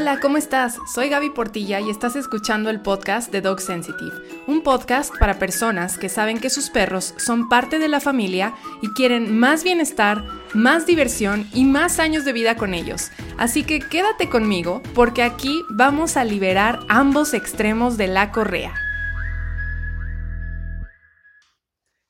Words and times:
Hola, 0.00 0.20
¿cómo 0.20 0.36
estás? 0.36 0.78
Soy 0.86 1.08
Gaby 1.08 1.30
Portilla 1.30 1.80
y 1.80 1.90
estás 1.90 2.14
escuchando 2.14 2.70
el 2.70 2.80
podcast 2.80 3.32
de 3.32 3.40
Dog 3.40 3.60
Sensitive, 3.60 4.14
un 4.46 4.62
podcast 4.62 5.12
para 5.18 5.40
personas 5.40 5.98
que 5.98 6.08
saben 6.08 6.38
que 6.38 6.50
sus 6.50 6.70
perros 6.70 7.14
son 7.16 7.48
parte 7.48 7.80
de 7.80 7.88
la 7.88 7.98
familia 7.98 8.54
y 8.80 8.90
quieren 8.90 9.36
más 9.36 9.64
bienestar, 9.64 10.22
más 10.54 10.86
diversión 10.86 11.48
y 11.52 11.64
más 11.64 11.98
años 11.98 12.24
de 12.24 12.32
vida 12.32 12.54
con 12.56 12.74
ellos. 12.74 13.10
Así 13.38 13.64
que 13.64 13.80
quédate 13.80 14.28
conmigo 14.28 14.82
porque 14.94 15.24
aquí 15.24 15.62
vamos 15.68 16.16
a 16.16 16.22
liberar 16.22 16.78
ambos 16.88 17.34
extremos 17.34 17.96
de 17.96 18.06
la 18.06 18.30
correa. 18.30 18.74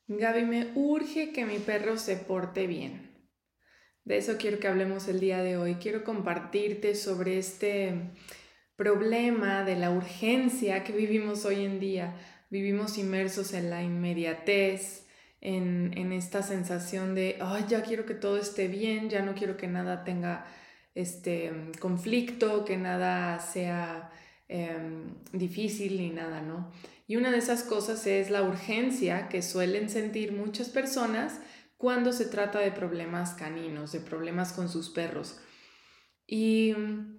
Gaby, 0.08 0.44
me 0.44 0.72
urge 0.74 1.32
que 1.32 1.46
mi 1.46 1.58
perro 1.58 1.96
se 1.96 2.16
porte 2.16 2.66
bien. 2.66 3.08
De 4.08 4.16
eso 4.16 4.38
quiero 4.38 4.58
que 4.58 4.66
hablemos 4.66 5.06
el 5.06 5.20
día 5.20 5.42
de 5.42 5.58
hoy. 5.58 5.74
Quiero 5.74 6.02
compartirte 6.02 6.94
sobre 6.94 7.36
este 7.36 7.92
problema 8.74 9.64
de 9.64 9.76
la 9.76 9.90
urgencia 9.90 10.82
que 10.82 10.94
vivimos 10.94 11.44
hoy 11.44 11.62
en 11.66 11.78
día. 11.78 12.16
Vivimos 12.48 12.96
inmersos 12.96 13.52
en 13.52 13.68
la 13.68 13.82
inmediatez, 13.82 15.06
en, 15.42 16.10
esta 16.14 16.42
sensación 16.42 17.14
de, 17.14 17.36
ay, 17.42 17.66
ya 17.68 17.82
quiero 17.82 18.06
que 18.06 18.14
todo 18.14 18.38
esté 18.38 18.66
bien, 18.66 19.10
ya 19.10 19.20
no 19.20 19.34
quiero 19.34 19.58
que 19.58 19.66
nada 19.66 20.04
tenga 20.04 20.46
este 20.94 21.52
conflicto, 21.78 22.64
que 22.64 22.78
nada 22.78 23.38
sea 23.40 24.10
em, 24.48 25.16
difícil 25.34 25.98
ni 25.98 26.08
nada, 26.08 26.40
¿no? 26.40 26.72
Y 27.06 27.16
una 27.16 27.30
de 27.30 27.36
esas 27.36 27.62
cosas 27.62 28.06
es 28.06 28.30
la 28.30 28.42
urgencia 28.42 29.28
que 29.28 29.42
suelen 29.42 29.90
sentir 29.90 30.32
muchas 30.32 30.70
personas 30.70 31.40
cuando 31.78 32.12
se 32.12 32.26
trata 32.26 32.58
de 32.58 32.72
problemas 32.72 33.34
caninos, 33.34 33.92
de 33.92 34.00
problemas 34.00 34.52
con 34.52 34.68
sus 34.68 34.90
perros. 34.90 35.40
Y 36.26 36.74
mm, 36.76 37.18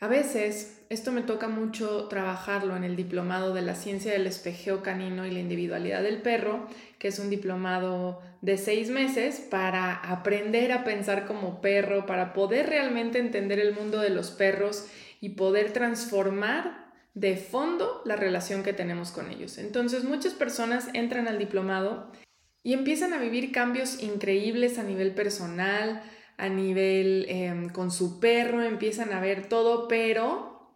a 0.00 0.08
veces 0.08 0.86
esto 0.90 1.12
me 1.12 1.22
toca 1.22 1.48
mucho 1.48 2.06
trabajarlo 2.08 2.76
en 2.76 2.84
el 2.84 2.94
diplomado 2.94 3.52
de 3.52 3.62
la 3.62 3.74
ciencia 3.74 4.12
del 4.12 4.26
espejeo 4.26 4.82
canino 4.82 5.26
y 5.26 5.32
la 5.32 5.40
individualidad 5.40 6.02
del 6.02 6.22
perro, 6.22 6.68
que 6.98 7.08
es 7.08 7.18
un 7.18 7.30
diplomado 7.30 8.22
de 8.42 8.58
seis 8.58 8.90
meses 8.90 9.40
para 9.40 9.94
aprender 9.94 10.72
a 10.72 10.84
pensar 10.84 11.26
como 11.26 11.60
perro, 11.60 12.06
para 12.06 12.32
poder 12.32 12.68
realmente 12.68 13.18
entender 13.18 13.58
el 13.58 13.74
mundo 13.74 13.98
de 13.98 14.10
los 14.10 14.30
perros 14.30 14.86
y 15.20 15.30
poder 15.30 15.72
transformar 15.72 16.92
de 17.14 17.36
fondo 17.36 18.02
la 18.04 18.16
relación 18.16 18.62
que 18.62 18.72
tenemos 18.72 19.10
con 19.10 19.30
ellos. 19.30 19.58
Entonces 19.58 20.04
muchas 20.04 20.34
personas 20.34 20.88
entran 20.92 21.28
al 21.28 21.38
diplomado 21.38 22.10
y 22.64 22.72
empiezan 22.72 23.12
a 23.12 23.20
vivir 23.20 23.52
cambios 23.52 24.02
increíbles 24.02 24.78
a 24.78 24.82
nivel 24.82 25.14
personal, 25.14 26.02
a 26.38 26.48
nivel 26.48 27.26
em, 27.28 27.68
con 27.68 27.92
su 27.92 28.18
perro, 28.18 28.62
empiezan 28.62 29.12
a 29.12 29.20
ver 29.20 29.48
todo, 29.48 29.86
pero 29.86 30.74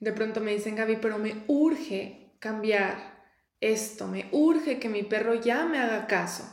de 0.00 0.12
pronto 0.12 0.40
me 0.40 0.52
dicen, 0.52 0.74
Gaby, 0.74 0.96
pero 1.00 1.18
me 1.18 1.44
urge 1.46 2.34
cambiar 2.40 3.24
esto, 3.60 4.08
me 4.08 4.28
urge 4.32 4.80
que 4.80 4.88
mi 4.88 5.04
perro 5.04 5.34
ya 5.34 5.64
me 5.64 5.78
haga 5.78 6.08
caso. 6.08 6.44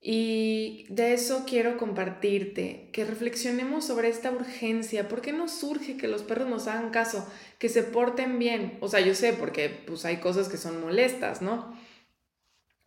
Y 0.00 0.86
de 0.90 1.14
eso 1.14 1.44
quiero 1.44 1.76
compartirte, 1.76 2.90
que 2.92 3.04
reflexionemos 3.04 3.84
sobre 3.84 4.10
esta 4.10 4.30
urgencia. 4.30 5.08
¿Por 5.08 5.22
qué 5.22 5.32
nos 5.32 5.50
surge 5.58 5.96
que 5.96 6.06
los 6.06 6.22
perros 6.22 6.48
nos 6.48 6.68
hagan 6.68 6.90
caso, 6.90 7.26
que 7.58 7.68
se 7.68 7.82
porten 7.82 8.38
bien? 8.38 8.78
O 8.80 8.88
sea, 8.88 9.00
yo 9.00 9.14
sé, 9.16 9.32
porque 9.32 9.70
pues 9.70 10.04
hay 10.04 10.18
cosas 10.18 10.48
que 10.48 10.56
son 10.56 10.80
molestas, 10.80 11.42
¿no? 11.42 11.74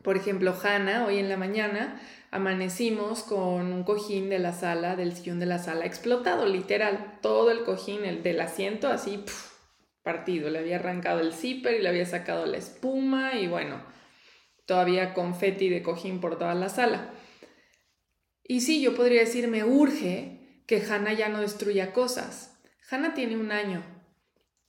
Por 0.08 0.16
ejemplo, 0.16 0.56
Hannah, 0.64 1.06
hoy 1.06 1.18
en 1.18 1.28
la 1.28 1.36
mañana 1.36 2.00
amanecimos 2.32 3.24
con 3.24 3.74
un 3.74 3.84
cojín 3.84 4.30
de 4.30 4.40
la 4.40 4.54
sala, 4.54 4.96
del 4.96 5.14
sillón 5.14 5.42
de 5.42 5.48
la 5.48 5.60
sala, 5.60 5.86
explotado, 5.86 6.46
literal. 6.46 7.20
Todo 7.22 7.52
el 7.52 7.66
cojín, 7.66 8.06
el 8.06 8.24
del 8.24 8.40
asiento, 8.40 8.88
así 8.88 9.26
partido. 10.04 10.50
Le 10.50 10.60
había 10.60 10.78
arrancado 10.78 11.20
el 11.20 11.34
zipper 11.34 11.76
y 11.76 11.82
le 11.82 11.90
había 11.90 12.06
sacado 12.06 12.46
la 12.46 12.56
espuma 12.56 13.36
y 13.36 13.50
bueno, 13.50 13.84
todavía 14.66 15.14
confeti 15.14 15.68
de 15.68 15.84
cojín 15.84 16.22
por 16.22 16.38
toda 16.38 16.56
la 16.56 16.70
sala. 16.70 17.10
Y 18.46 18.62
sí, 18.62 18.82
yo 18.82 18.96
podría 18.96 19.20
decir, 19.20 19.50
me 19.50 19.66
urge 19.66 20.64
que 20.68 20.82
Hannah 20.82 21.12
ya 21.12 21.28
no 21.28 21.42
destruya 21.42 21.92
cosas. 21.92 22.58
Hannah 22.90 23.14
tiene 23.14 23.36
un 23.36 23.52
año, 23.52 23.84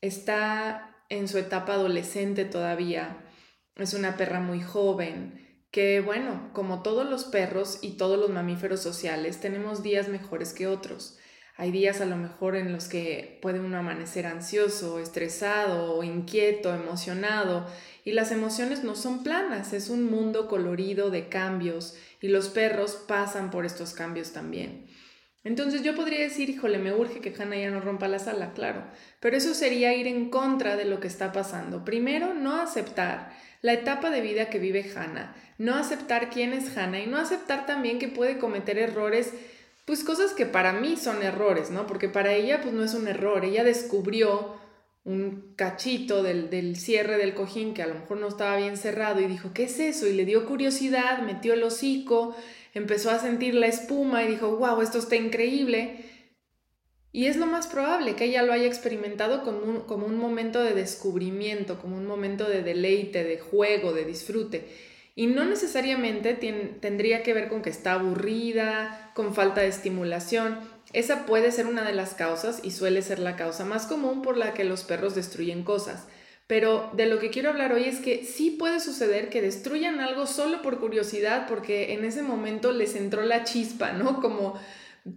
está 0.01 0.97
en 1.09 1.29
su 1.29 1.39
etapa 1.39 1.75
adolescente 1.75 2.45
todavía 2.45 3.19
es 3.79 3.95
una 3.95 4.17
perra 4.17 4.41
muy 4.41 4.61
joven, 4.61 5.47
que 5.71 6.01
bueno, 6.01 6.51
como 6.53 6.83
todos 6.83 7.09
los 7.09 7.25
perros 7.25 7.79
y 7.83 7.97
todos 7.97 8.19
los 8.19 8.31
mamíferos 8.31 8.81
sociales, 8.81 9.41
tenemos 9.41 9.83
días 9.83 10.09
mejores 10.09 10.53
que 10.53 10.67
otros. 10.67 11.19
Hay 11.57 11.73
días 11.73 12.01
a 12.01 12.07
lo 12.07 12.17
mejor 12.17 12.55
en 12.55 12.73
los 12.73 12.87
que 12.87 13.39
puede 13.43 13.59
uno 13.59 13.79
amanecer 13.79 14.27
ansioso, 14.27 15.01
estresado, 15.01 16.03
inquieto, 16.05 16.73
emocionado, 16.73 17.67
y 18.05 18.13
las 18.13 18.31
emociones 18.31 18.85
no 18.85 18.95
son 18.95 19.25
planas, 19.25 19.73
es 19.73 19.91
un 19.91 20.05
mundo 20.05 20.47
colorido 20.47 21.11
de 21.11 21.29
cambios, 21.29 21.97
y 22.21 22.29
los 22.29 22.49
perros 22.49 22.93
pasan 23.09 23.51
por 23.51 23.67
estos 23.67 23.93
cambios 23.93 24.33
también. 24.33 24.87
Entonces 25.45 25.83
yo 25.83 25.95
podría 25.95 26.21
decir, 26.21 26.51
híjole, 26.51 26.79
me 26.79 26.93
urge 26.93 27.21
que 27.21 27.35
Hannah 27.37 27.57
ya 27.57 27.71
no 27.71 27.81
rompa 27.81 28.07
la 28.07 28.19
sala, 28.19 28.53
claro, 28.53 28.85
pero 29.21 29.37
eso 29.37 29.55
sería 29.55 29.95
ir 29.95 30.07
en 30.07 30.31
contra 30.31 30.77
de 30.77 30.85
lo 30.85 31.01
que 31.01 31.09
está 31.09 31.33
pasando. 31.33 31.85
Primero, 31.85 32.35
no 32.35 32.61
aceptar 32.61 33.33
la 33.63 33.73
etapa 33.73 34.11
de 34.11 34.21
vida 34.21 34.51
que 34.51 34.59
vive 34.59 34.91
Hannah, 34.95 35.35
no 35.59 35.75
aceptar 35.75 36.31
quién 36.31 36.53
es 36.53 36.77
Hannah 36.77 37.01
y 37.01 37.07
no 37.07 37.19
aceptar 37.19 37.67
también 37.67 37.99
que 37.99 38.09
puede 38.09 38.39
cometer 38.39 38.79
errores, 38.79 39.33
pues 39.85 40.05
cosas 40.05 40.33
que 40.33 40.47
para 40.47 40.73
mí 40.73 40.97
son 40.97 41.23
errores, 41.23 41.71
¿no? 41.71 41.87
Porque 41.87 42.09
para 42.09 42.35
ella 42.35 42.61
pues 42.61 42.75
no 42.75 42.85
es 42.85 42.95
un 42.95 43.09
error, 43.09 43.45
ella 43.45 43.65
descubrió 43.65 44.57
un 45.05 45.55
cachito 45.57 46.23
del, 46.23 46.51
del, 46.51 46.77
cierre 46.77 47.17
del 47.17 47.33
cojín 47.33 47.73
que 47.73 47.83
a 47.83 47.87
lo 47.87 47.95
mejor 47.95 48.19
no 48.19 48.29
estaba 48.29 48.57
bien 48.57 48.77
cerrado 48.77 49.21
y 49.21 49.27
dijo, 49.27 49.53
¿qué 49.55 49.65
es 49.65 49.81
eso? 49.81 50.07
Y 50.07 50.13
le 50.13 50.27
dio 50.27 50.45
curiosidad, 50.45 51.23
metió 51.23 51.55
el 51.55 51.63
hocico, 51.63 52.37
empezó 52.75 53.11
a 53.11 53.19
sentir 53.19 53.55
la 53.55 53.67
espuma 53.67 54.23
y 54.23 54.29
dijo, 54.29 54.57
wow, 54.57 54.83
esto 54.83 54.99
está 54.99 55.17
increíble. 55.17 56.05
Y 57.13 57.27
es 57.27 57.37
lo 57.37 57.47
más 57.47 57.67
probable 57.67 58.17
que 58.17 58.25
ella 58.25 58.43
lo 58.43 58.53
haya 58.53 58.67
experimentado 58.67 59.43
como 59.43 59.61
un, 59.61 59.81
como 59.81 60.07
un 60.07 60.19
momento 60.19 60.63
de 60.63 60.75
descubrimiento, 60.75 61.79
como 61.81 61.97
un 61.97 62.07
momento 62.07 62.49
de 62.49 62.63
deleite, 62.63 63.25
de 63.25 63.39
juego, 63.39 63.93
de 63.93 64.05
disfrute. 64.05 64.69
Y 65.15 65.27
no 65.27 65.45
necesariamente 65.45 66.35
tendría 66.35 67.23
que 67.23 67.35
ver 67.35 67.49
con 67.49 67.63
que 67.63 67.71
está 67.71 67.95
aburrida, 67.95 69.11
con 69.15 69.35
falta 69.35 69.63
de 69.63 69.69
estimulación. 69.69 70.61
Esa 70.93 71.27
puede 71.27 71.51
ser 71.51 71.67
una 71.67 71.83
de 71.83 71.93
las 71.93 72.15
causas 72.15 72.61
y 72.63 72.71
suele 72.71 73.03
ser 73.03 73.19
la 73.19 73.35
causa 73.35 73.65
más 73.65 73.87
común 73.87 74.23
por 74.23 74.37
la 74.37 74.55
que 74.55 74.65
los 74.65 74.85
perros 74.85 75.15
destruyen 75.15 75.65
cosas. 75.65 76.07
Pero 76.47 76.91
de 76.95 77.07
lo 77.07 77.19
que 77.19 77.31
quiero 77.31 77.51
hablar 77.51 77.73
hoy 77.73 77.85
es 77.85 77.99
que 77.99 78.25
sí 78.25 78.51
puede 78.51 78.81
suceder 78.81 79.29
que 79.29 79.43
destruyan 79.43 80.01
algo 80.01 80.27
solo 80.27 80.63
por 80.63 80.79
curiosidad, 80.79 81.47
porque 81.49 81.93
en 81.95 82.05
ese 82.05 82.23
momento 82.23 82.73
les 82.73 82.95
entró 82.95 83.23
la 83.23 83.45
chispa, 83.45 83.93
¿no? 83.93 84.21
Como 84.23 84.55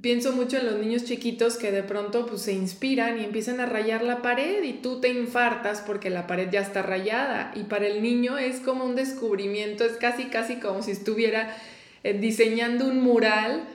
pienso 0.02 0.32
mucho 0.32 0.58
en 0.58 0.68
los 0.68 0.78
niños 0.78 1.04
chiquitos 1.06 1.58
que 1.58 1.72
de 1.72 1.84
pronto 1.84 2.26
pues 2.26 2.44
se 2.44 2.54
inspiran 2.54 3.20
y 3.20 3.26
empiezan 3.26 3.60
a 3.60 3.66
rayar 3.66 4.04
la 4.04 4.22
pared 4.22 4.64
y 4.64 4.74
tú 4.74 5.02
te 5.02 5.10
infartas 5.10 5.82
porque 5.82 6.10
la 6.10 6.28
pared 6.28 6.50
ya 6.52 6.62
está 6.62 6.82
rayada. 6.82 7.52
Y 7.56 7.64
para 7.64 7.88
el 7.88 8.02
niño 8.02 8.38
es 8.38 8.60
como 8.60 8.86
un 8.86 8.96
descubrimiento, 8.96 9.84
es 9.84 9.94
casi 9.94 10.26
casi 10.26 10.56
como 10.58 10.82
si 10.82 10.92
estuviera 10.92 11.56
eh, 12.04 12.14
diseñando 12.14 12.88
un 12.88 13.02
mural 13.02 13.68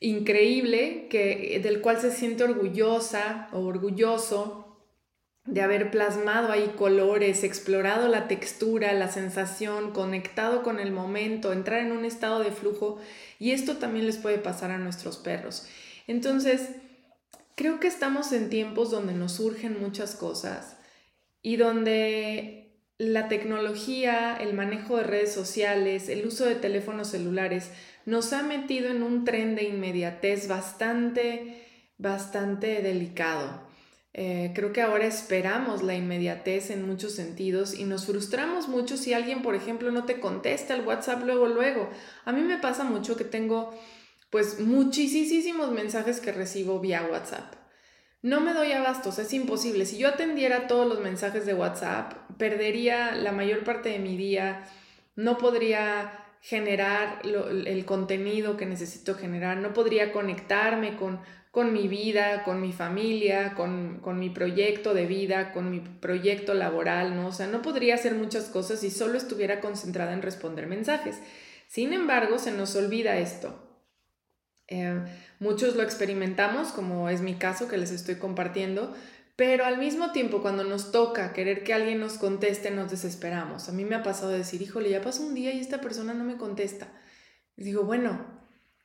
increíble 0.00 1.06
que 1.08 1.60
del 1.62 1.80
cual 1.80 2.00
se 2.00 2.10
siente 2.10 2.44
orgullosa 2.44 3.48
o 3.52 3.60
orgulloso 3.60 4.71
de 5.44 5.60
haber 5.60 5.90
plasmado 5.90 6.52
ahí 6.52 6.72
colores, 6.76 7.42
explorado 7.42 8.08
la 8.08 8.28
textura, 8.28 8.92
la 8.92 9.10
sensación, 9.10 9.92
conectado 9.92 10.62
con 10.62 10.78
el 10.78 10.92
momento, 10.92 11.52
entrar 11.52 11.80
en 11.80 11.92
un 11.92 12.04
estado 12.04 12.40
de 12.40 12.52
flujo 12.52 13.00
y 13.38 13.50
esto 13.50 13.76
también 13.78 14.06
les 14.06 14.18
puede 14.18 14.38
pasar 14.38 14.70
a 14.70 14.78
nuestros 14.78 15.16
perros. 15.16 15.66
Entonces, 16.06 16.68
creo 17.56 17.80
que 17.80 17.88
estamos 17.88 18.32
en 18.32 18.50
tiempos 18.50 18.90
donde 18.90 19.14
nos 19.14 19.32
surgen 19.32 19.80
muchas 19.80 20.14
cosas 20.14 20.76
y 21.42 21.56
donde 21.56 22.62
la 22.98 23.26
tecnología, 23.26 24.36
el 24.36 24.54
manejo 24.54 24.96
de 24.96 25.02
redes 25.02 25.32
sociales, 25.32 26.08
el 26.08 26.24
uso 26.24 26.44
de 26.44 26.54
teléfonos 26.54 27.08
celulares 27.08 27.70
nos 28.06 28.32
ha 28.32 28.44
metido 28.44 28.90
en 28.90 29.02
un 29.02 29.24
tren 29.24 29.56
de 29.56 29.64
inmediatez 29.64 30.46
bastante, 30.46 31.66
bastante 31.98 32.80
delicado. 32.80 33.71
Eh, 34.14 34.52
creo 34.54 34.72
que 34.72 34.82
ahora 34.82 35.06
esperamos 35.06 35.82
la 35.82 35.94
inmediatez 35.94 36.70
en 36.70 36.86
muchos 36.86 37.14
sentidos 37.14 37.72
y 37.72 37.84
nos 37.84 38.04
frustramos 38.04 38.68
mucho 38.68 38.98
si 38.98 39.14
alguien, 39.14 39.40
por 39.40 39.54
ejemplo, 39.54 39.90
no 39.90 40.04
te 40.04 40.20
contesta 40.20 40.74
el 40.74 40.86
WhatsApp 40.86 41.22
luego, 41.24 41.46
luego. 41.46 41.88
A 42.24 42.32
mí 42.32 42.42
me 42.42 42.58
pasa 42.58 42.84
mucho 42.84 43.16
que 43.16 43.24
tengo 43.24 43.74
pues 44.30 44.60
muchísimos 44.60 45.70
mensajes 45.72 46.20
que 46.20 46.32
recibo 46.32 46.80
vía 46.80 47.06
WhatsApp. 47.10 47.54
No 48.22 48.40
me 48.40 48.54
doy 48.54 48.72
abastos, 48.72 49.18
es 49.18 49.32
imposible. 49.32 49.84
Si 49.84 49.98
yo 49.98 50.08
atendiera 50.08 50.68
todos 50.68 50.88
los 50.88 51.00
mensajes 51.00 51.44
de 51.44 51.54
WhatsApp, 51.54 52.14
perdería 52.38 53.12
la 53.16 53.32
mayor 53.32 53.64
parte 53.64 53.88
de 53.88 53.98
mi 53.98 54.16
día, 54.16 54.64
no 55.16 55.38
podría 55.38 56.21
generar 56.42 57.22
el 57.24 57.84
contenido 57.84 58.56
que 58.56 58.66
necesito 58.66 59.14
generar, 59.14 59.58
no 59.58 59.72
podría 59.72 60.12
conectarme 60.12 60.96
con, 60.96 61.20
con 61.52 61.72
mi 61.72 61.86
vida, 61.86 62.42
con 62.42 62.60
mi 62.60 62.72
familia, 62.72 63.54
con, 63.54 64.00
con, 64.02 64.18
mi 64.18 64.28
proyecto 64.28 64.92
de 64.92 65.06
vida, 65.06 65.52
con 65.52 65.70
mi 65.70 65.78
proyecto 65.78 66.52
laboral, 66.52 67.14
¿no? 67.14 67.28
O 67.28 67.32
sea, 67.32 67.46
no 67.46 67.62
podría 67.62 67.94
hacer 67.94 68.14
muchas 68.16 68.46
cosas 68.46 68.80
si 68.80 68.90
solo 68.90 69.16
estuviera 69.16 69.60
concentrada 69.60 70.12
en 70.12 70.20
responder 70.20 70.66
mensajes. 70.66 71.20
Sin 71.68 71.92
embargo, 71.92 72.40
se 72.40 72.50
nos 72.50 72.74
olvida 72.74 73.18
esto. 73.18 73.56
Eh, 74.66 75.00
muchos 75.38 75.76
lo 75.76 75.84
experimentamos, 75.84 76.72
como 76.72 77.08
es 77.08 77.20
mi 77.20 77.34
caso 77.34 77.68
que 77.68 77.78
les 77.78 77.92
estoy 77.92 78.16
compartiendo, 78.16 78.96
pero 79.44 79.64
al 79.64 79.76
mismo 79.76 80.12
tiempo 80.12 80.40
cuando 80.40 80.62
nos 80.62 80.92
toca 80.92 81.32
querer 81.32 81.64
que 81.64 81.74
alguien 81.74 81.98
nos 81.98 82.12
conteste, 82.12 82.70
nos 82.70 82.92
desesperamos. 82.92 83.68
A 83.68 83.72
mí 83.72 83.84
me 83.84 83.96
ha 83.96 84.04
pasado 84.04 84.30
de 84.30 84.38
decir, 84.38 84.62
híjole, 84.62 84.88
ya 84.88 85.02
pasó 85.02 85.24
un 85.24 85.34
día 85.34 85.52
y 85.52 85.58
esta 85.58 85.80
persona 85.80 86.14
no 86.14 86.22
me 86.22 86.36
contesta. 86.36 86.86
Digo, 87.56 87.82
bueno, 87.82 88.24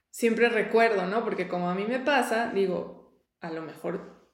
siempre 0.10 0.50
recuerdo, 0.50 1.06
¿no? 1.06 1.24
Porque 1.24 1.48
como 1.48 1.70
a 1.70 1.76
mí 1.76 1.86
me 1.88 2.00
pasa, 2.00 2.52
digo, 2.56 3.22
a 3.40 3.52
lo 3.52 3.62
mejor 3.62 4.32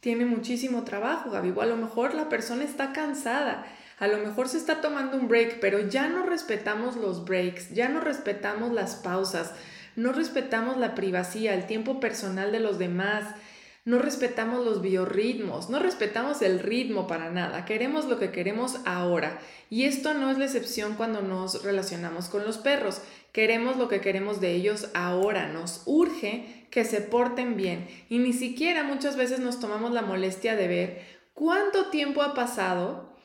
tiene 0.00 0.24
muchísimo 0.24 0.82
trabajo, 0.84 1.30
Gaby, 1.30 1.52
o 1.54 1.60
a 1.60 1.66
lo 1.66 1.76
mejor 1.76 2.14
la 2.14 2.30
persona 2.30 2.64
está 2.64 2.94
cansada, 2.94 3.66
a 3.98 4.06
lo 4.06 4.16
mejor 4.16 4.48
se 4.48 4.56
está 4.56 4.80
tomando 4.80 5.18
un 5.18 5.28
break, 5.28 5.60
pero 5.60 5.80
ya 5.80 6.08
no 6.08 6.24
respetamos 6.24 6.96
los 6.96 7.26
breaks, 7.26 7.74
ya 7.74 7.90
no 7.90 8.00
respetamos 8.00 8.72
las 8.72 8.94
pausas, 8.94 9.52
no 9.94 10.14
respetamos 10.14 10.78
la 10.78 10.94
privacidad, 10.94 11.52
el 11.52 11.66
tiempo 11.66 12.00
personal 12.00 12.50
de 12.50 12.60
los 12.60 12.78
demás, 12.78 13.34
no 13.86 14.00
respetamos 14.00 14.64
los 14.64 14.82
biorritmos, 14.82 15.70
no 15.70 15.78
respetamos 15.78 16.42
el 16.42 16.58
ritmo 16.58 17.06
para 17.06 17.30
nada, 17.30 17.64
queremos 17.64 18.06
lo 18.06 18.18
que 18.18 18.32
queremos 18.32 18.80
ahora. 18.84 19.38
Y 19.70 19.84
esto 19.84 20.12
no 20.12 20.28
es 20.28 20.38
la 20.38 20.46
excepción 20.46 20.96
cuando 20.96 21.22
nos 21.22 21.62
relacionamos 21.62 22.28
con 22.28 22.44
los 22.44 22.58
perros, 22.58 23.00
queremos 23.30 23.76
lo 23.76 23.86
que 23.86 24.00
queremos 24.00 24.40
de 24.40 24.54
ellos 24.54 24.88
ahora, 24.92 25.46
nos 25.48 25.82
urge 25.86 26.66
que 26.72 26.84
se 26.84 27.00
porten 27.00 27.56
bien 27.56 27.86
y 28.08 28.18
ni 28.18 28.32
siquiera 28.32 28.82
muchas 28.82 29.16
veces 29.16 29.38
nos 29.38 29.60
tomamos 29.60 29.92
la 29.92 30.02
molestia 30.02 30.56
de 30.56 30.66
ver 30.66 31.06
cuánto 31.32 31.86
tiempo 31.86 32.22
ha 32.22 32.34
pasado 32.34 33.16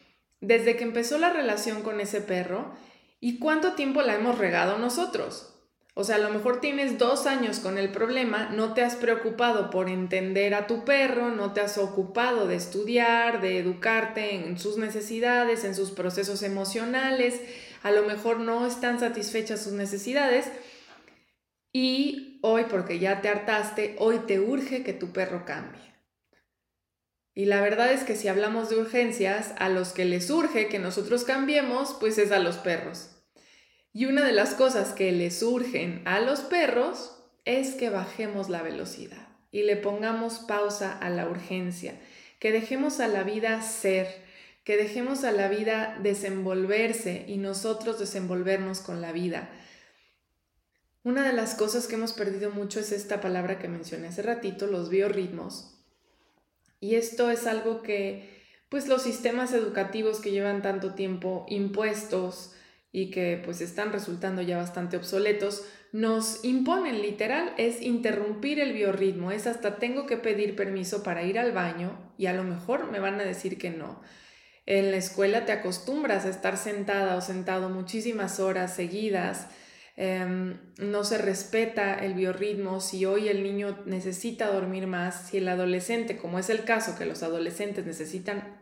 desde 0.42 0.76
que 0.78 0.84
empezó 0.84 1.18
la 1.18 1.34
relación 1.34 1.82
con 1.82 2.00
ese 2.00 2.22
perro 2.22 2.72
y 3.20 3.40
cuánto 3.40 3.74
tiempo 3.74 4.04
la 4.04 4.14
hemos 4.14 4.38
regado 4.38 4.78
nosotros. 4.78 5.51
O 5.94 6.06
sea, 6.06 6.16
a 6.16 6.20
lo 6.20 6.30
mejor 6.30 6.62
tienes 6.62 6.98
dos 6.98 7.28
años 7.28 7.60
con 7.60 7.78
el 7.78 7.92
problema, 7.92 8.50
no 8.50 8.74
te 8.74 8.82
has 8.82 8.96
preocupado 8.96 9.70
por 9.70 9.90
entender 9.90 10.54
a 10.54 10.66
tu 10.66 10.86
perro, 10.86 11.32
no 11.32 11.52
te 11.52 11.60
has 11.60 11.78
ocupado 11.78 12.48
de 12.48 12.56
estudiar, 12.56 13.42
de 13.42 13.58
educarte 13.58 14.36
en 14.36 14.58
sus 14.58 14.78
necesidades, 14.78 15.66
en 15.66 15.76
sus 15.76 15.92
procesos 15.92 16.44
emocionales, 16.44 17.42
a 17.84 17.92
lo 17.92 18.04
mejor 18.04 18.40
no 18.40 18.66
están 18.66 19.00
satisfechas 19.00 19.62
sus 19.62 19.74
necesidades 19.74 20.50
y 21.74 22.40
hoy, 22.42 22.66
porque 22.70 23.00
ya 23.00 23.22
te 23.22 23.28
hartaste, 23.28 23.96
hoy 24.00 24.20
te 24.20 24.40
urge 24.40 24.84
que 24.84 24.94
tu 24.94 25.12
perro 25.12 25.46
cambie. 25.46 25.92
Y 27.34 27.46
la 27.46 27.62
verdad 27.62 27.92
es 27.92 28.04
que 28.04 28.16
si 28.16 28.28
hablamos 28.28 28.70
de 28.70 28.78
urgencias, 28.78 29.54
a 29.58 29.70
los 29.70 29.94
que 29.94 30.06
les 30.06 30.30
urge 30.30 30.68
que 30.68 30.80
nosotros 30.80 31.24
cambiemos, 31.24 31.96
pues 32.00 32.18
es 32.18 32.32
a 32.32 32.40
los 32.40 32.58
perros. 32.58 33.21
Y 33.94 34.06
una 34.06 34.26
de 34.26 34.32
las 34.32 34.54
cosas 34.54 34.94
que 34.94 35.12
le 35.12 35.32
surgen 35.32 36.02
a 36.06 36.20
los 36.20 36.42
perros 36.42 37.18
es 37.46 37.76
que 37.76 37.90
bajemos 37.90 38.50
la 38.50 38.62
velocidad 38.62 39.28
y 39.52 39.64
le 39.64 39.76
pongamos 39.76 40.40
pausa 40.40 40.98
a 40.98 41.10
la 41.10 41.28
urgencia, 41.28 42.00
que 42.40 42.52
dejemos 42.52 43.02
a 43.02 43.08
la 43.08 43.24
vida 43.24 43.62
ser, 43.62 44.08
que 44.64 44.78
dejemos 44.78 45.24
a 45.26 45.32
la 45.32 45.50
vida 45.50 45.98
desenvolverse 46.02 47.26
y 47.28 47.38
nosotros 47.38 48.00
desenvolvernos 48.00 48.80
con 48.80 49.02
la 49.02 49.12
vida. 49.12 49.50
Una 51.04 51.28
de 51.28 51.34
las 51.34 51.56
cosas 51.56 51.88
que 51.88 51.96
hemos 51.96 52.14
perdido 52.14 52.52
mucho 52.52 52.80
es 52.80 52.92
esta 52.92 53.20
palabra 53.20 53.60
que 53.60 53.68
mencioné 53.68 54.08
hace 54.08 54.22
ratito, 54.22 54.68
los 54.68 54.90
biorritmos. 54.90 55.84
Y 56.80 56.96
esto 56.96 57.30
es 57.30 57.48
algo 57.48 57.82
que 57.82 58.40
pues 58.70 58.88
los 58.88 59.02
sistemas 59.02 59.52
educativos 59.52 60.22
que 60.22 60.32
llevan 60.32 60.62
tanto 60.62 60.94
tiempo 60.94 61.46
impuestos, 61.50 62.54
y 62.92 63.10
que 63.10 63.42
pues 63.44 63.62
están 63.62 63.94
resultando 63.94 64.42
ya 64.42 64.58
bastante 64.58 64.98
obsoletos, 64.98 65.64
nos 65.94 66.44
imponen 66.44 67.02
literal, 67.02 67.54
es 67.58 67.82
interrumpir 67.82 68.60
el 68.60 68.74
biorritmo, 68.74 69.32
es 69.32 69.48
hasta 69.48 69.78
tengo 69.78 70.06
que 70.06 70.18
pedir 70.18 70.56
permiso 70.56 71.04
para 71.04 71.24
ir 71.24 71.38
al 71.38 71.52
baño 71.52 72.14
y 72.18 72.28
a 72.28 72.34
lo 72.34 72.44
mejor 72.44 72.90
me 72.92 73.00
van 73.00 73.20
a 73.20 73.24
decir 73.24 73.58
que 73.58 73.70
no. 73.70 74.02
En 74.66 74.92
la 74.92 74.98
escuela 74.98 75.46
te 75.46 75.52
acostumbras 75.52 76.26
a 76.26 76.30
estar 76.30 76.58
sentada 76.58 77.16
o 77.16 77.22
sentado 77.22 77.70
muchísimas 77.70 78.40
horas 78.40 78.76
seguidas, 78.76 79.48
em, 79.98 80.60
no 80.78 81.04
se 81.04 81.18
respeta 81.18 81.96
el 81.96 82.14
biorritmo, 82.14 82.80
si 82.80 83.06
hoy 83.06 83.28
el 83.28 83.44
niño 83.44 83.80
necesita 83.86 84.48
dormir 84.52 84.88
más, 84.88 85.30
si 85.30 85.38
el 85.38 85.48
adolescente, 85.50 86.18
como 86.18 86.40
es 86.40 86.50
el 86.50 86.64
caso 86.64 86.98
que 86.98 87.06
los 87.06 87.24
adolescentes 87.24 87.86
necesitan 87.86 88.62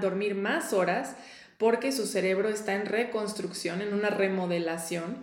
dormir 0.00 0.34
más 0.34 0.72
horas, 0.72 1.16
porque 1.62 1.92
su 1.92 2.08
cerebro 2.08 2.48
está 2.48 2.74
en 2.74 2.86
reconstrucción, 2.86 3.82
en 3.82 3.94
una 3.94 4.10
remodelación. 4.10 5.18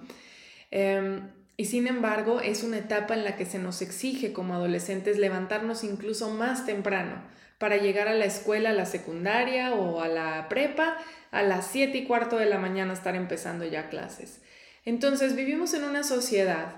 Em, 0.71 1.31
y 1.57 1.65
sin 1.65 1.85
embargo, 1.85 2.39
es 2.39 2.63
una 2.63 2.77
etapa 2.77 3.13
en 3.13 3.25
la 3.25 3.35
que 3.35 3.45
se 3.45 3.59
nos 3.59 3.81
exige 3.81 4.31
como 4.31 4.53
adolescentes 4.53 5.17
levantarnos 5.17 5.83
incluso 5.83 6.29
más 6.29 6.65
temprano 6.65 7.21
para 7.57 7.75
llegar 7.75 8.07
a 8.07 8.13
la 8.13 8.23
escuela, 8.23 8.69
a 8.69 8.73
la 8.73 8.85
secundaria 8.85 9.73
o 9.73 10.01
a 10.01 10.07
la 10.07 10.47
prepa 10.47 10.95
a 11.31 11.43
las 11.43 11.67
7 11.67 11.97
y 11.97 12.05
cuarto 12.05 12.37
de 12.37 12.45
la 12.45 12.57
mañana 12.57 12.93
estar 12.93 13.17
empezando 13.17 13.65
ya 13.65 13.89
clases. 13.89 14.39
Entonces 14.85 15.35
vivimos 15.35 15.73
en 15.73 15.83
una 15.83 16.03
sociedad 16.03 16.73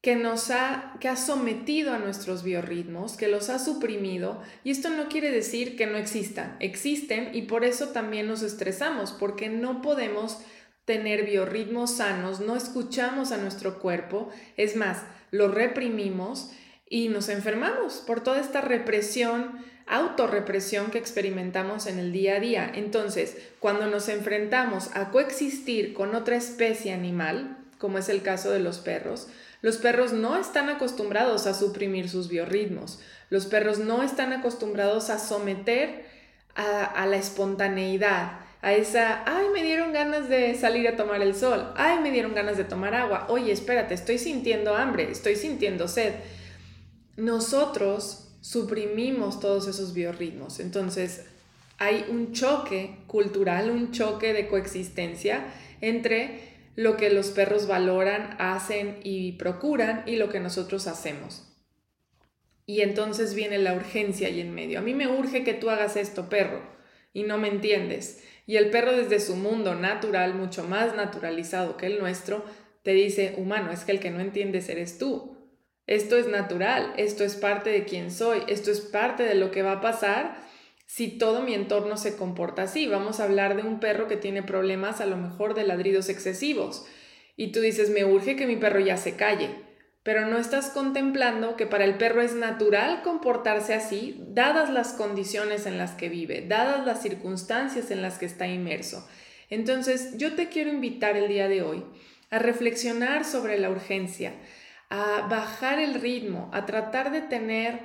que 0.00 0.16
nos 0.16 0.50
ha, 0.50 0.96
que 0.98 1.08
ha 1.08 1.16
sometido 1.16 1.92
a 1.92 1.98
nuestros 1.98 2.42
biorritmos, 2.42 3.16
que 3.16 3.28
los 3.28 3.50
ha 3.50 3.58
suprimido, 3.58 4.40
y 4.64 4.70
esto 4.70 4.88
no 4.88 5.08
quiere 5.08 5.30
decir 5.30 5.76
que 5.76 5.86
no 5.86 5.98
existan, 5.98 6.56
existen 6.60 7.30
y 7.34 7.42
por 7.42 7.64
eso 7.64 7.88
también 7.88 8.26
nos 8.26 8.42
estresamos, 8.42 9.12
porque 9.12 9.50
no 9.50 9.82
podemos 9.82 10.38
tener 10.86 11.24
biorritmos 11.24 11.98
sanos, 11.98 12.40
no 12.40 12.56
escuchamos 12.56 13.30
a 13.30 13.36
nuestro 13.36 13.78
cuerpo, 13.78 14.30
es 14.56 14.74
más, 14.74 15.04
lo 15.30 15.48
reprimimos 15.48 16.50
y 16.88 17.08
nos 17.08 17.28
enfermamos 17.28 18.02
por 18.06 18.22
toda 18.22 18.40
esta 18.40 18.62
represión, 18.62 19.64
autorrepresión 19.86 20.90
que 20.90 20.98
experimentamos 20.98 21.86
en 21.86 21.98
el 21.98 22.10
día 22.12 22.36
a 22.36 22.40
día. 22.40 22.72
Entonces, 22.74 23.36
cuando 23.60 23.86
nos 23.86 24.08
enfrentamos 24.08 24.90
a 24.94 25.10
coexistir 25.10 25.94
con 25.94 26.14
otra 26.14 26.36
especie 26.36 26.92
animal, 26.92 27.58
como 27.78 27.98
es 27.98 28.08
el 28.08 28.22
caso 28.22 28.50
de 28.50 28.60
los 28.60 28.78
perros, 28.78 29.28
los 29.62 29.76
perros 29.76 30.12
no 30.12 30.36
están 30.36 30.68
acostumbrados 30.68 31.46
a 31.46 31.54
suprimir 31.54 32.08
sus 32.08 32.28
biorritmos. 32.28 33.00
Los 33.28 33.46
perros 33.46 33.78
no 33.78 34.02
están 34.02 34.32
acostumbrados 34.32 35.10
a 35.10 35.18
someter 35.18 36.06
a, 36.54 37.06
la 37.06 37.16
espontaneidad, 37.16 38.40
a 38.60 38.72
esa, 38.72 39.22
ay, 39.24 39.46
me 39.54 39.62
dieron 39.62 39.92
ganas 39.92 40.28
de 40.28 40.54
salir 40.54 40.88
a 40.88 40.96
tomar 40.96 41.22
el 41.22 41.34
sol, 41.34 41.72
ay, 41.76 42.00
me 42.00 42.10
dieron 42.10 42.34
ganas 42.34 42.56
de 42.56 42.64
tomar 42.64 42.94
agua, 42.94 43.26
oye, 43.30 43.52
espérate, 43.52 43.94
estoy 43.94 44.18
sintiendo 44.18 44.74
hambre, 44.74 45.10
estoy 45.10 45.36
sintiendo 45.36 45.88
sed. 45.88 46.14
Nosotros 47.16 48.28
suprimimos 48.40 49.40
todos 49.40 49.68
esos 49.68 49.94
biorritmos. 49.94 50.60
Entonces, 50.60 51.24
hay 51.78 52.06
un 52.10 52.32
choque 52.32 52.98
cultural, 53.06 53.70
un 53.70 53.92
choque 53.92 54.32
de 54.32 54.48
coexistencia 54.48 55.44
entre 55.80 56.50
lo 56.76 56.96
que 56.96 57.10
los 57.10 57.28
perros 57.28 57.66
valoran, 57.66 58.36
hacen 58.38 59.00
y 59.02 59.32
procuran 59.32 60.02
y 60.06 60.16
lo 60.16 60.28
que 60.28 60.40
nosotros 60.40 60.86
hacemos. 60.86 61.46
Y 62.66 62.82
entonces 62.82 63.34
viene 63.34 63.58
la 63.58 63.74
urgencia 63.74 64.28
ahí 64.28 64.40
en 64.40 64.54
medio. 64.54 64.78
A 64.78 64.82
mí 64.82 64.94
me 64.94 65.08
urge 65.08 65.42
que 65.42 65.54
tú 65.54 65.70
hagas 65.70 65.96
esto, 65.96 66.28
perro, 66.28 66.62
y 67.12 67.24
no 67.24 67.36
me 67.36 67.48
entiendes. 67.48 68.22
Y 68.46 68.56
el 68.56 68.70
perro 68.70 68.92
desde 68.92 69.20
su 69.20 69.36
mundo 69.36 69.74
natural, 69.74 70.34
mucho 70.34 70.64
más 70.64 70.94
naturalizado 70.94 71.76
que 71.76 71.86
el 71.86 71.98
nuestro, 71.98 72.44
te 72.82 72.92
dice, 72.92 73.34
humano, 73.36 73.72
es 73.72 73.84
que 73.84 73.92
el 73.92 74.00
que 74.00 74.10
no 74.10 74.20
entiendes 74.20 74.68
eres 74.68 74.98
tú. 74.98 75.36
Esto 75.86 76.16
es 76.16 76.28
natural, 76.28 76.92
esto 76.96 77.24
es 77.24 77.34
parte 77.34 77.70
de 77.70 77.84
quién 77.84 78.12
soy, 78.12 78.42
esto 78.46 78.70
es 78.70 78.80
parte 78.80 79.24
de 79.24 79.34
lo 79.34 79.50
que 79.50 79.62
va 79.62 79.72
a 79.72 79.80
pasar 79.80 80.48
si 80.92 81.06
todo 81.06 81.40
mi 81.40 81.54
entorno 81.54 81.96
se 81.96 82.16
comporta 82.16 82.64
así. 82.64 82.88
Vamos 82.88 83.20
a 83.20 83.24
hablar 83.24 83.54
de 83.54 83.62
un 83.62 83.78
perro 83.78 84.08
que 84.08 84.16
tiene 84.16 84.42
problemas 84.42 85.00
a 85.00 85.06
lo 85.06 85.16
mejor 85.16 85.54
de 85.54 85.62
ladridos 85.62 86.08
excesivos. 86.08 86.84
Y 87.36 87.52
tú 87.52 87.60
dices, 87.60 87.90
me 87.90 88.04
urge 88.04 88.34
que 88.34 88.48
mi 88.48 88.56
perro 88.56 88.80
ya 88.80 88.96
se 88.96 89.14
calle. 89.14 89.50
Pero 90.02 90.26
no 90.26 90.36
estás 90.36 90.70
contemplando 90.70 91.54
que 91.54 91.64
para 91.64 91.84
el 91.84 91.94
perro 91.94 92.22
es 92.22 92.34
natural 92.34 93.02
comportarse 93.02 93.72
así, 93.72 94.20
dadas 94.30 94.68
las 94.68 94.92
condiciones 94.92 95.64
en 95.66 95.78
las 95.78 95.92
que 95.92 96.08
vive, 96.08 96.44
dadas 96.48 96.84
las 96.84 97.00
circunstancias 97.00 97.92
en 97.92 98.02
las 98.02 98.18
que 98.18 98.26
está 98.26 98.48
inmerso. 98.48 99.08
Entonces, 99.48 100.16
yo 100.16 100.34
te 100.34 100.48
quiero 100.48 100.70
invitar 100.70 101.16
el 101.16 101.28
día 101.28 101.46
de 101.46 101.62
hoy 101.62 101.84
a 102.30 102.40
reflexionar 102.40 103.24
sobre 103.24 103.60
la 103.60 103.70
urgencia, 103.70 104.32
a 104.88 105.28
bajar 105.30 105.78
el 105.78 105.94
ritmo, 105.94 106.50
a 106.52 106.66
tratar 106.66 107.12
de 107.12 107.20
tener... 107.20 107.78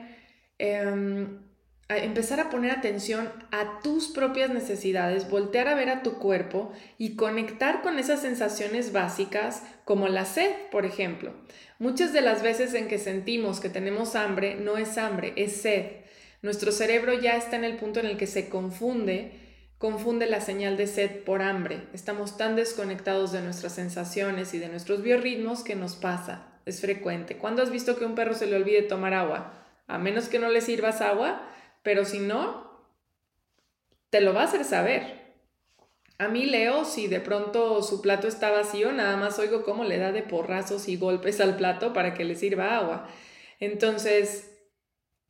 Em, 1.87 2.03
empezar 2.03 2.39
a 2.39 2.49
poner 2.49 2.71
atención 2.71 3.31
a 3.51 3.79
tus 3.81 4.07
propias 4.07 4.49
necesidades, 4.49 5.29
voltear 5.29 5.67
a 5.67 5.75
ver 5.75 5.89
a 5.89 6.01
tu 6.01 6.17
cuerpo 6.17 6.71
y 6.97 7.15
conectar 7.15 7.81
con 7.81 7.99
esas 7.99 8.21
sensaciones 8.21 8.91
básicas 8.91 9.63
como 9.83 10.07
la 10.07 10.25
sed, 10.25 10.51
por 10.71 10.85
ejemplo. 10.85 11.33
Muchas 11.77 12.13
de 12.13 12.21
las 12.21 12.41
veces 12.41 12.73
en 12.73 12.87
que 12.87 12.97
sentimos 12.97 13.59
que 13.59 13.69
tenemos 13.69 14.15
hambre, 14.15 14.55
no 14.55 14.77
es 14.77 14.97
hambre, 14.97 15.33
es 15.35 15.61
sed. 15.61 16.05
Nuestro 16.41 16.71
cerebro 16.71 17.13
ya 17.13 17.35
está 17.35 17.55
en 17.55 17.63
el 17.63 17.75
punto 17.75 17.99
en 17.99 18.07
el 18.07 18.17
que 18.17 18.27
se 18.27 18.49
confunde, 18.49 19.31
confunde 19.77 20.25
la 20.25 20.41
señal 20.41 20.77
de 20.77 20.87
sed 20.87 21.23
por 21.23 21.41
hambre. 21.41 21.83
Estamos 21.93 22.37
tan 22.37 22.55
desconectados 22.55 23.31
de 23.31 23.41
nuestras 23.41 23.73
sensaciones 23.73 24.53
y 24.53 24.59
de 24.59 24.69
nuestros 24.69 25.03
biorritmos 25.03 25.63
que 25.63 25.75
nos 25.75 25.95
pasa. 25.95 26.47
Es 26.65 26.81
frecuente. 26.81 27.37
¿Cuándo 27.37 27.61
has 27.61 27.69
visto 27.69 27.97
que 27.97 28.05
un 28.05 28.15
perro 28.15 28.33
se 28.33 28.47
le 28.47 28.55
olvide 28.55 28.81
tomar 28.81 29.13
agua? 29.13 29.53
A 29.87 29.99
menos 29.99 30.29
que 30.29 30.39
no 30.39 30.49
le 30.49 30.61
sirvas 30.61 31.01
agua, 31.01 31.47
pero 31.85 32.03
si 32.03 32.17
no, 32.17 32.65
te 34.09 34.19
lo 34.19 34.33
va 34.33 34.41
a 34.41 34.45
hacer 34.45 34.65
saber. 34.65 35.35
A 36.17 36.27
mí 36.27 36.47
Leo, 36.47 36.83
si 36.83 37.07
de 37.07 37.19
pronto 37.19 37.83
su 37.83 38.01
plato 38.01 38.27
está 38.27 38.49
vacío, 38.49 38.91
nada 38.91 39.17
más 39.17 39.37
oigo 39.37 39.63
cómo 39.63 39.83
le 39.83 39.99
da 39.99 40.11
de 40.11 40.23
porrazos 40.23 40.87
y 40.87 40.97
golpes 40.97 41.39
al 41.39 41.57
plato 41.57 41.93
para 41.93 42.15
que 42.15 42.23
le 42.23 42.33
sirva 42.33 42.75
agua. 42.75 43.07
Entonces, 43.59 44.49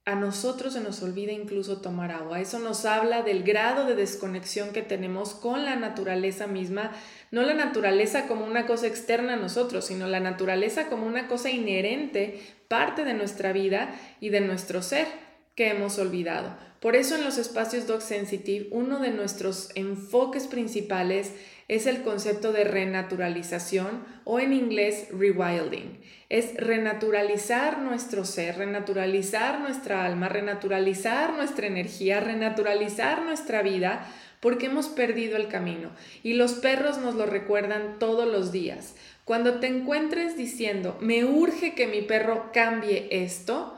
a 0.06 0.16
nosotros 0.16 0.72
se 0.72 0.80
nos 0.80 1.04
olvida 1.04 1.34
incluso 1.34 1.82
tomar 1.82 2.12
agua. 2.12 2.40
Eso 2.40 2.60
nos 2.60 2.86
habla 2.86 3.22
del 3.22 3.44
grado 3.44 3.86
de 3.86 3.96
desconexión 3.96 4.72
que 4.72 4.82
tenemos 4.82 5.34
con 5.34 5.66
la 5.66 5.76
naturaleza 5.76 6.48
misma, 6.48 6.94
no 7.32 7.42
la 7.42 7.54
naturaleza 7.54 8.28
como 8.28 8.46
una 8.46 8.66
cosa 8.66 8.88
externa 8.88 9.34
a 9.34 9.38
nosotros, 9.38 9.84
sino 9.84 10.08
la 10.08 10.22
naturaleza 10.22 10.88
como 10.88 11.06
una 11.06 11.28
cosa 11.28 11.50
inherente, 11.50 12.40
parte 12.70 13.04
de 13.04 13.14
nuestra 13.14 13.52
vida 13.52 13.94
y 14.22 14.30
de 14.30 14.40
nuestro 14.40 14.82
ser 14.82 15.26
que 15.56 15.70
hemos 15.70 15.98
olvidado. 16.00 16.56
Por 16.80 16.96
eso 16.96 17.16
en 17.16 17.24
los 17.24 17.38
espacios 17.38 17.88
Dog 17.88 18.02
Sensitive, 18.02 18.68
uno 18.72 19.00
de 19.00 19.10
nuestros 19.10 19.72
enfoques 19.76 20.48
principales 20.48 21.32
es 21.68 21.88
el 21.88 22.04
concepto 22.04 22.52
de 22.52 22.64
renaturalización 22.64 24.04
o 24.24 24.40
en 24.40 24.54
inglés 24.54 25.08
rewilding. 25.12 26.00
Es 26.30 26.56
renaturalizar 26.58 27.80
nuestro 27.80 28.24
ser, 28.24 28.58
renaturalizar 28.58 29.60
nuestra 29.62 30.06
alma, 30.06 30.30
renaturalizar 30.30 31.34
nuestra 31.34 31.68
energía, 31.68 32.20
renaturalizar 32.20 33.24
nuestra 33.24 33.64
vida 33.64 34.08
porque 34.40 34.68
hemos 34.68 34.90
perdido 34.90 35.38
el 35.38 35.48
camino. 35.48 35.90
Y 36.22 36.34
los 36.34 36.54
perros 36.54 37.00
nos 37.00 37.16
lo 37.16 37.26
recuerdan 37.26 37.98
todos 37.98 38.28
los 38.32 38.52
días. 38.52 38.96
Cuando 39.24 39.60
te 39.60 39.66
encuentres 39.66 40.38
diciendo, 40.38 40.98
me 41.02 41.26
urge 41.26 41.74
que 41.74 41.88
mi 41.88 42.04
perro 42.04 42.52
cambie 42.54 43.08
esto, 43.10 43.76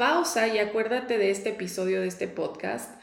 pausa 0.00 0.48
y 0.48 0.58
acuérdate 0.58 1.18
de 1.18 1.30
este 1.30 1.50
episodio 1.50 2.00
de 2.00 2.06
este 2.06 2.26
podcast, 2.26 2.98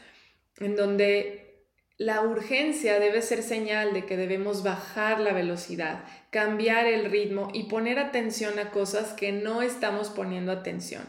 en 0.58 0.74
donde 0.74 1.64
la 1.96 2.22
urgencia 2.22 2.98
debe 2.98 3.22
ser 3.22 3.44
señal 3.44 3.94
de 3.94 4.04
que 4.04 4.16
debemos 4.16 4.64
bajar 4.64 5.20
la 5.20 5.32
velocidad, 5.32 6.02
cambiar 6.30 6.86
el 6.86 7.04
ritmo 7.04 7.50
y 7.54 7.68
poner 7.68 8.00
atención 8.00 8.58
a 8.58 8.72
cosas 8.72 9.12
que 9.12 9.30
no 9.30 9.62
estamos 9.62 10.08
poniendo 10.08 10.50
atención. 10.50 11.04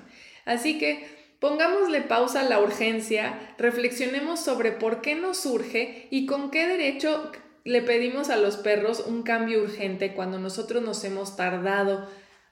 Así 0.46 0.78
que 0.78 1.08
pongámosle 1.40 2.02
pausa 2.02 2.42
a 2.42 2.48
la 2.48 2.60
urgencia, 2.60 3.56
reflexionemos 3.58 4.40
sobre 4.40 4.72
por 4.72 5.02
qué 5.02 5.16
nos 5.16 5.40
surge 5.40 6.08
y 6.12 6.28
con 6.28 6.52
qué 6.52 6.68
derecho 6.68 7.32
le 7.64 7.82
pedimos 7.82 8.30
a 8.30 8.38
los 8.38 8.58
perros 8.58 9.00
un 9.08 9.24
cambio 9.24 9.64
urgente 9.64 10.14
cuando 10.14 10.38
nosotros 10.38 10.84
nos 10.84 11.04
hemos 11.04 11.36
tardado 11.36 12.08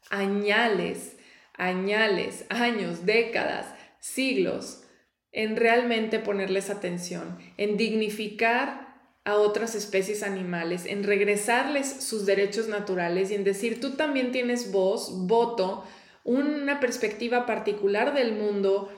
añales 0.10 1.17
añales, 1.58 2.46
años, 2.50 3.06
décadas, 3.06 3.74
siglos, 4.00 4.84
en 5.32 5.56
realmente 5.56 6.20
ponerles 6.20 6.70
atención, 6.70 7.38
en 7.58 7.78
dignificar 7.78 8.88
a 9.26 9.36
otras 9.36 9.76
especies 9.76 10.24
animales, 10.24 10.86
en 10.86 11.04
regresarles 11.04 12.04
sus 12.04 12.26
derechos 12.26 12.70
naturales 12.70 13.30
y 13.30 13.36
en 13.36 13.44
decir, 13.44 13.82
tú 13.82 13.92
también 13.92 14.32
tienes 14.32 14.72
voz, 14.72 15.28
voto, 15.28 15.84
una 16.24 16.80
perspectiva 16.80 17.46
particular 17.46 18.14
del 18.14 18.34
mundo 18.34 18.90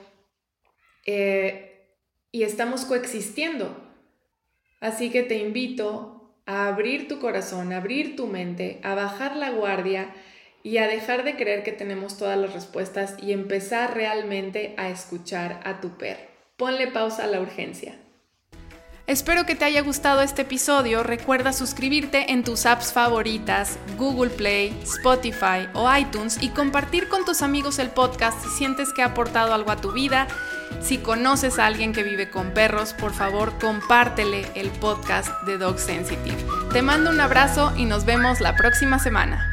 eh, 1.04 1.96
y 2.30 2.44
estamos 2.44 2.84
coexistiendo. 2.84 3.76
Así 4.80 5.10
que 5.10 5.22
te 5.22 5.38
invito 5.38 6.40
a 6.46 6.68
abrir 6.68 7.08
tu 7.08 7.18
corazón, 7.18 7.72
a 7.72 7.78
abrir 7.78 8.16
tu 8.16 8.26
mente, 8.26 8.80
a 8.82 8.94
bajar 8.94 9.36
la 9.36 9.50
guardia 9.50 10.14
y 10.62 10.78
a 10.78 10.86
dejar 10.86 11.24
de 11.24 11.36
creer 11.36 11.62
que 11.62 11.72
tenemos 11.72 12.18
todas 12.18 12.38
las 12.38 12.52
respuestas 12.52 13.14
y 13.20 13.32
empezar 13.32 13.94
realmente 13.94 14.74
a 14.76 14.88
escuchar 14.90 15.60
a 15.64 15.80
tu 15.80 15.96
perro. 15.96 16.22
Ponle 16.56 16.88
pausa 16.88 17.24
a 17.24 17.26
la 17.26 17.40
urgencia. 17.40 17.94
Espero 19.10 19.44
que 19.44 19.56
te 19.56 19.64
haya 19.64 19.82
gustado 19.82 20.20
este 20.20 20.42
episodio. 20.42 21.02
Recuerda 21.02 21.52
suscribirte 21.52 22.30
en 22.30 22.44
tus 22.44 22.64
apps 22.64 22.92
favoritas, 22.92 23.76
Google 23.98 24.30
Play, 24.30 24.78
Spotify 24.84 25.68
o 25.74 25.92
iTunes 25.92 26.40
y 26.40 26.50
compartir 26.50 27.08
con 27.08 27.24
tus 27.24 27.42
amigos 27.42 27.80
el 27.80 27.90
podcast 27.90 28.40
si 28.40 28.48
sientes 28.50 28.92
que 28.92 29.02
ha 29.02 29.06
aportado 29.06 29.52
algo 29.52 29.72
a 29.72 29.80
tu 29.80 29.90
vida. 29.90 30.28
Si 30.80 30.98
conoces 30.98 31.58
a 31.58 31.66
alguien 31.66 31.92
que 31.92 32.04
vive 32.04 32.30
con 32.30 32.52
perros, 32.52 32.92
por 32.92 33.12
favor 33.12 33.58
compártele 33.58 34.46
el 34.54 34.70
podcast 34.70 35.28
de 35.44 35.58
Dog 35.58 35.80
Sensitive. 35.80 36.44
Te 36.72 36.80
mando 36.80 37.10
un 37.10 37.20
abrazo 37.20 37.72
y 37.76 37.86
nos 37.86 38.04
vemos 38.04 38.40
la 38.40 38.54
próxima 38.54 39.00
semana. 39.00 39.49